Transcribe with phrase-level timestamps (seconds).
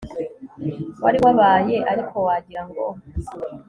[1.03, 2.85] wari wabaye ariko wagira ngo